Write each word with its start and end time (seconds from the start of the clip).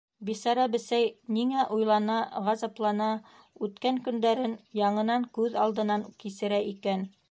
Бисара 0.27 0.63
бесәй 0.75 1.03
ниңә 1.35 1.65
уйлана-ғазаплана, 1.75 3.11
үткән 3.67 4.03
көндәрен 4.09 4.57
яңынан 4.85 5.33
күҙ 5.39 5.65
алдынан 5.67 6.13
кисерә 6.25 6.65
икән? 6.77 7.11